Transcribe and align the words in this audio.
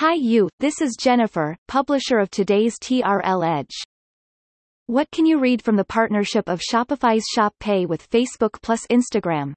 Hi 0.00 0.12
you, 0.12 0.50
this 0.60 0.82
is 0.82 0.94
Jennifer, 1.00 1.56
publisher 1.68 2.18
of 2.18 2.30
today's 2.30 2.78
TRL 2.78 3.60
Edge. 3.60 3.74
What 4.88 5.10
can 5.10 5.24
you 5.24 5.38
read 5.38 5.62
from 5.62 5.76
the 5.76 5.86
partnership 5.86 6.50
of 6.50 6.60
Shopify's 6.60 7.24
Shop 7.34 7.54
Pay 7.60 7.86
with 7.86 8.10
Facebook 8.10 8.60
plus 8.60 8.86
Instagram? 8.88 9.54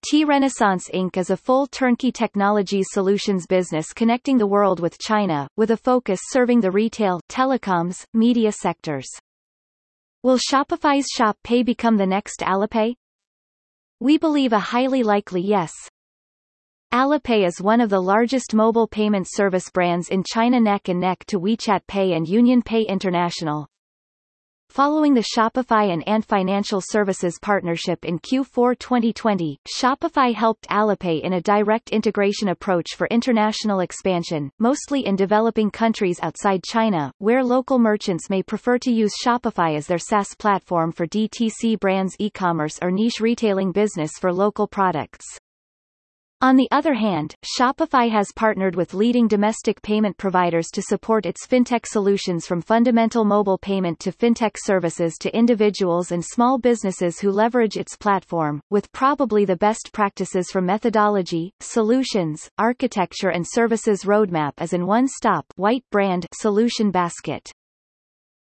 T-Renaissance 0.07 0.89
Inc. 0.95 1.17
is 1.17 1.31
a 1.31 1.37
full 1.37 1.67
turnkey 1.67 2.13
technology 2.13 2.83
solutions 2.85 3.49
business 3.49 3.93
connecting 3.93 4.39
the 4.39 4.47
world 4.47 4.79
with 4.79 4.97
China, 4.97 5.49
with 5.57 5.73
a 5.73 5.77
focus 5.77 6.21
serving 6.29 6.61
the 6.61 6.71
retail, 6.71 7.21
telecoms, 7.29 8.05
media 8.15 8.53
sectors. 8.53 9.09
Will 10.23 10.39
Shopify's 10.39 11.09
Shop 11.13 11.37
Pay 11.43 11.65
become 11.65 11.97
the 11.97 12.07
next 12.07 12.41
Alipay? 12.41 12.95
We 13.99 14.19
believe 14.19 14.53
a 14.53 14.61
highly 14.61 15.03
likely 15.03 15.41
yes. 15.41 15.73
Alipay 16.95 17.45
is 17.45 17.61
one 17.61 17.81
of 17.81 17.91
the 17.91 18.01
largest 18.01 18.55
mobile 18.55 18.87
payment 18.87 19.27
service 19.29 19.69
brands 19.69 20.11
in 20.11 20.23
China 20.23 20.61
neck 20.61 20.89
and 20.89 21.01
neck 21.01 21.25
to 21.27 21.41
WeChat 21.41 21.81
Pay 21.89 22.13
and 22.13 22.29
Union 22.29 22.63
Pay 22.63 22.83
International. 22.83 23.67
Following 24.71 25.15
the 25.15 25.27
Shopify 25.35 25.93
and 25.93 26.07
Ant 26.07 26.27
Financial 26.27 26.81
Services 26.81 27.39
partnership 27.41 28.05
in 28.05 28.19
Q4 28.19 28.79
2020, 28.79 29.59
Shopify 29.67 30.35
helped 30.35 30.69
Alipay 30.69 31.23
in 31.23 31.33
a 31.33 31.41
direct 31.41 31.89
integration 31.91 32.49
approach 32.49 32.95
for 32.95 33.09
international 33.09 33.81
expansion, 33.81 34.53
mostly 34.59 35.07
in 35.07 35.17
developing 35.17 35.71
countries 35.71 36.21
outside 36.23 36.63
China, 36.63 37.11
where 37.19 37.43
local 37.43 37.79
merchants 37.79 38.29
may 38.29 38.43
prefer 38.43 38.79
to 38.79 38.93
use 38.93 39.15
Shopify 39.25 39.75
as 39.75 39.87
their 39.87 39.99
SaaS 39.99 40.35
platform 40.39 40.93
for 40.93 41.07
DTC 41.07 41.81
brands 41.81 42.15
e-commerce 42.19 42.79
or 42.83 42.91
niche 42.91 43.21
retailing 43.21 43.73
business 43.73 44.13
for 44.21 44.33
local 44.33 44.69
products. 44.69 45.25
On 46.41 46.55
the 46.55 46.69
other 46.71 46.95
hand, 46.95 47.35
Shopify 47.43 48.09
has 48.13 48.31
partnered 48.31 48.77
with 48.77 48.95
leading 48.95 49.27
domestic 49.27 49.83
payment 49.83 50.17
providers 50.19 50.69
to 50.73 50.81
support 50.81 51.27
its 51.27 51.45
fintech 51.45 51.85
solutions 51.85 52.47
from 52.47 52.61
fundamental 52.61 53.25
mobile 53.25 53.59
payment 53.59 53.99
to 53.99 54.13
fintech 54.13 54.55
services 54.57 55.17
to 55.19 55.37
individuals 55.37 56.13
and 56.13 56.25
small 56.25 56.57
businesses 56.57 57.19
who 57.19 57.33
leverage 57.33 57.77
its 57.77 57.97
platform, 57.97 58.61
with 58.71 58.93
probably 58.93 59.45
the 59.45 59.57
best 59.57 59.91
practices 59.93 60.49
from 60.53 60.65
methodology, 60.65 61.53
solutions, 61.59 62.49
architecture 62.57 63.31
and 63.31 63.45
services 63.45 64.05
roadmap 64.05 64.53
as 64.59 64.73
in 64.73 64.87
one-stop 64.87 65.45
white 65.57 65.83
brand 65.91 66.25
solution 66.33 66.93
basket. 66.93 67.51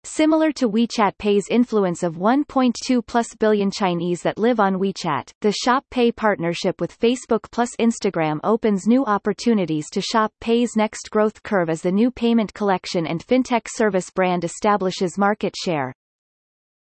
Similar 0.04 0.52
to 0.54 0.70
WeChat 0.70 1.18
Pay's 1.18 1.48
influence 1.50 2.02
of 2.02 2.16
1.2 2.16 3.06
plus 3.06 3.28
billion 3.40 3.70
Chinese 3.72 4.22
that 4.22 4.38
live 4.38 4.60
on 4.60 4.76
WeChat, 4.76 5.32
the 5.42 5.52
Shop 5.52 5.84
Pay 5.92 6.12
partnership 6.12 6.80
with 6.80 6.98
Facebook 6.98 7.52
plus 7.52 7.76
Instagram 7.78 8.40
opens 8.44 8.88
new 8.88 9.04
opportunities 9.06 9.90
to 9.92 10.02
Shop 10.02 10.32
Pay's 10.40 10.76
next 10.76 11.10
growth 11.12 11.44
curve 11.44 11.70
as 11.70 11.82
the 11.82 11.92
new 11.92 12.10
payment 12.10 12.54
collection 12.54 13.06
and 13.06 13.26
fintech 13.26 13.68
service 13.68 14.10
brand 14.10 14.44
establishes 14.44 15.18
market 15.18 15.54
share. 15.56 15.94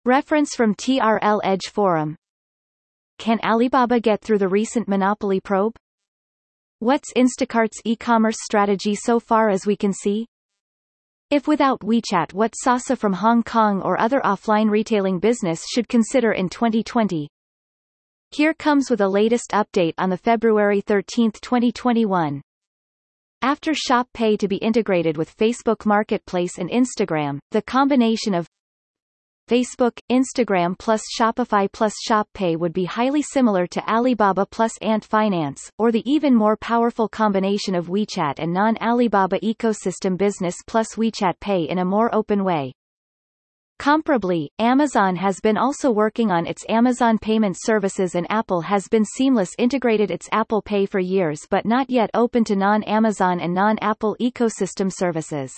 Reference 0.04 0.54
from 0.54 0.74
TRL 0.74 1.40
Edge 1.42 1.66
Forum. 1.72 2.16
Can 3.18 3.40
Alibaba 3.42 3.98
get 3.98 4.20
through 4.20 4.38
the 4.38 4.48
recent 4.48 4.88
monopoly 4.88 5.40
probe? 5.40 5.74
What's 6.80 7.14
Instacart's 7.14 7.80
e-commerce 7.86 8.36
strategy 8.42 8.94
so 8.94 9.18
far 9.18 9.48
as 9.48 9.66
we 9.66 9.74
can 9.74 9.92
see? 9.94 10.26
If 11.28 11.48
without 11.48 11.80
WeChat 11.80 12.34
what 12.34 12.54
Sasa 12.56 12.94
from 12.94 13.14
Hong 13.14 13.42
Kong 13.42 13.82
or 13.82 14.00
other 14.00 14.20
offline 14.20 14.70
retailing 14.70 15.18
business 15.18 15.64
should 15.74 15.88
consider 15.88 16.30
in 16.30 16.48
2020. 16.48 17.28
Here 18.30 18.54
comes 18.54 18.88
with 18.88 19.00
a 19.00 19.08
latest 19.08 19.50
update 19.52 19.94
on 19.98 20.10
the 20.10 20.16
February 20.16 20.80
13, 20.80 21.32
2021. 21.32 22.40
After 23.42 23.74
Shop 23.74 24.06
Pay 24.14 24.36
to 24.36 24.46
be 24.46 24.58
integrated 24.58 25.16
with 25.16 25.36
Facebook 25.36 25.84
Marketplace 25.84 26.58
and 26.58 26.70
Instagram, 26.70 27.40
the 27.50 27.62
combination 27.62 28.32
of 28.32 28.48
Facebook, 29.48 29.96
Instagram 30.10 30.76
plus 30.76 31.02
Shopify 31.16 31.70
plus 31.70 31.92
ShopPay 32.08 32.58
would 32.58 32.72
be 32.72 32.84
highly 32.84 33.22
similar 33.22 33.68
to 33.68 33.88
Alibaba 33.88 34.44
plus 34.44 34.76
Ant 34.82 35.04
Finance, 35.04 35.70
or 35.78 35.92
the 35.92 36.02
even 36.04 36.34
more 36.34 36.56
powerful 36.56 37.08
combination 37.08 37.76
of 37.76 37.86
WeChat 37.86 38.34
and 38.38 38.52
non-Alibaba 38.52 39.38
ecosystem 39.38 40.18
business 40.18 40.56
plus 40.66 40.96
WeChat 40.96 41.38
Pay 41.38 41.68
in 41.68 41.78
a 41.78 41.84
more 41.84 42.12
open 42.12 42.42
way. 42.42 42.72
Comparably, 43.78 44.48
Amazon 44.58 45.14
has 45.14 45.38
been 45.40 45.56
also 45.56 45.92
working 45.92 46.32
on 46.32 46.44
its 46.44 46.64
Amazon 46.68 47.16
Payment 47.16 47.56
Services 47.56 48.16
and 48.16 48.26
Apple 48.28 48.62
has 48.62 48.88
been 48.88 49.04
seamless 49.04 49.50
integrated 49.58 50.10
its 50.10 50.28
Apple 50.32 50.60
Pay 50.60 50.86
for 50.86 50.98
years 50.98 51.46
but 51.48 51.64
not 51.64 51.88
yet 51.88 52.10
open 52.14 52.42
to 52.44 52.56
non-Amazon 52.56 53.38
and 53.38 53.54
non-Apple 53.54 54.16
ecosystem 54.20 54.92
services. 54.92 55.52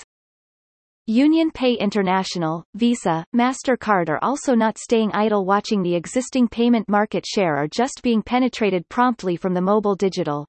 Union 1.11 1.51
Pay 1.51 1.73
International, 1.73 2.67
Visa, 2.75 3.25
MasterCard 3.35 4.11
are 4.11 4.19
also 4.21 4.55
not 4.55 4.77
staying 4.77 5.11
idle 5.15 5.47
watching 5.47 5.83
the 5.83 5.95
existing 5.95 6.49
payment 6.49 6.87
market 6.87 7.25
share 7.27 7.57
are 7.57 7.67
just 7.67 8.03
being 8.03 8.23
penetrated 8.23 8.87
promptly 8.91 9.35
from 9.35 9.55
the 9.55 9.61
mobile 9.63 9.95
digital. 9.95 10.47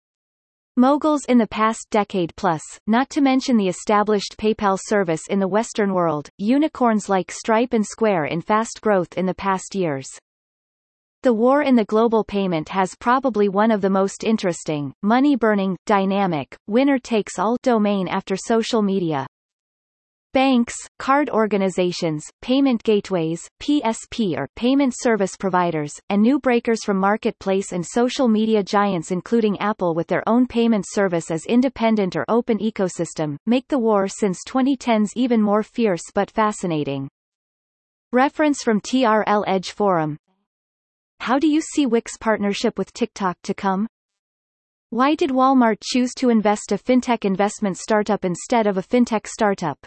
Moguls 0.75 1.23
in 1.29 1.37
the 1.37 1.47
past 1.47 1.87
decade 1.91 2.35
plus, 2.35 2.61
not 2.87 3.09
to 3.09 3.21
mention 3.21 3.55
the 3.55 3.69
established 3.69 4.35
PayPal 4.37 4.77
service 4.77 5.21
in 5.29 5.39
the 5.39 5.47
Western 5.47 5.93
world, 5.93 6.29
unicorns 6.37 7.07
like 7.07 7.31
Stripe 7.31 7.71
and 7.71 7.85
Square 7.85 8.25
in 8.25 8.41
fast 8.41 8.81
growth 8.81 9.17
in 9.17 9.25
the 9.25 9.33
past 9.33 9.75
years. 9.75 10.09
The 11.23 11.31
war 11.31 11.61
in 11.61 11.77
the 11.77 11.85
global 11.85 12.25
payment 12.25 12.67
has 12.67 12.97
probably 12.99 13.47
one 13.47 13.71
of 13.71 13.79
the 13.79 13.89
most 13.89 14.25
interesting, 14.25 14.91
money-burning, 15.03 15.77
dynamic, 15.85 16.53
winner-takes-all 16.67 17.59
domain 17.63 18.09
after 18.09 18.35
social 18.35 18.81
media. 18.81 19.25
Banks, 20.31 20.75
card 20.99 21.27
organizations, 21.31 22.23
payment 22.39 22.83
gateways, 22.83 23.49
PSP 23.63 24.37
or 24.37 24.47
payment 24.55 24.93
service 24.95 25.35
providers, 25.35 25.91
and 26.11 26.21
new 26.21 26.37
breakers 26.39 26.83
from 26.83 26.97
marketplace 26.97 27.71
and 27.71 27.83
social 27.83 28.27
media 28.27 28.61
giants 28.61 29.09
including 29.09 29.57
Apple 29.57 29.95
with 29.95 30.05
their 30.05 30.21
own 30.29 30.45
payment 30.45 30.85
service 30.87 31.31
as 31.31 31.47
independent 31.47 32.15
or 32.15 32.25
open 32.27 32.59
ecosystem, 32.59 33.37
make 33.47 33.67
the 33.69 33.79
war 33.79 34.07
since 34.07 34.43
2010s 34.47 35.09
even 35.15 35.41
more 35.41 35.63
fierce 35.63 36.03
but 36.13 36.29
fascinating. 36.29 37.09
Reference 38.11 38.61
from 38.61 38.81
TRL 38.81 39.43
Edge 39.47 39.71
Forum. 39.71 40.15
How 41.21 41.39
do 41.39 41.47
you 41.47 41.59
see 41.59 41.87
Wix 41.87 42.17
partnership 42.17 42.77
with 42.77 42.93
TikTok 42.93 43.37
to 43.45 43.55
come? 43.55 43.87
Why 44.91 45.15
did 45.15 45.31
Walmart 45.31 45.77
choose 45.81 46.13
to 46.17 46.29
invest 46.29 46.71
a 46.71 46.77
fintech 46.77 47.25
investment 47.25 47.77
startup 47.77 48.23
instead 48.23 48.67
of 48.67 48.77
a 48.77 48.83
fintech 48.83 49.25
startup? 49.25 49.79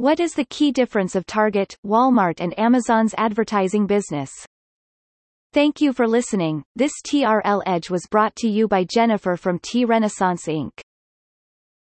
What 0.00 0.20
is 0.20 0.34
the 0.34 0.44
key 0.44 0.70
difference 0.70 1.16
of 1.16 1.26
Target, 1.26 1.76
Walmart 1.84 2.38
and 2.38 2.56
Amazon's 2.56 3.16
advertising 3.18 3.88
business? 3.88 4.30
Thank 5.52 5.80
you 5.80 5.92
for 5.92 6.06
listening. 6.06 6.62
This 6.76 6.92
TRL 7.04 7.64
Edge 7.66 7.90
was 7.90 8.06
brought 8.08 8.36
to 8.36 8.48
you 8.48 8.68
by 8.68 8.84
Jennifer 8.84 9.36
from 9.36 9.58
T 9.58 9.84
Renaissance 9.84 10.46
Inc. 10.46 10.70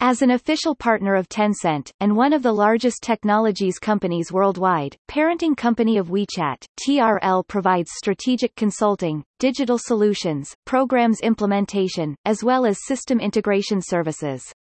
As 0.00 0.22
an 0.22 0.32
official 0.32 0.74
partner 0.74 1.14
of 1.14 1.28
Tencent, 1.28 1.90
and 2.00 2.16
one 2.16 2.32
of 2.32 2.42
the 2.42 2.52
largest 2.52 3.02
technologies 3.02 3.78
companies 3.78 4.30
worldwide, 4.32 4.96
parenting 5.08 5.56
company 5.56 5.96
of 5.96 6.08
WeChat, 6.08 6.66
TRL 6.86 7.46
provides 7.46 7.90
strategic 7.94 8.54
consulting, 8.56 9.24
digital 9.38 9.78
solutions, 9.78 10.54
programs 10.64 11.20
implementation, 11.20 12.16
as 12.24 12.44
well 12.44 12.66
as 12.66 12.84
system 12.86 13.20
integration 13.20 13.80
services. 13.80 14.52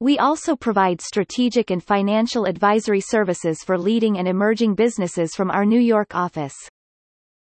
We 0.00 0.18
also 0.18 0.54
provide 0.54 1.00
strategic 1.00 1.70
and 1.70 1.82
financial 1.82 2.44
advisory 2.44 3.00
services 3.00 3.64
for 3.64 3.76
leading 3.76 4.18
and 4.18 4.28
emerging 4.28 4.76
businesses 4.76 5.34
from 5.34 5.50
our 5.50 5.64
New 5.64 5.80
York 5.80 6.14
office. 6.14 6.54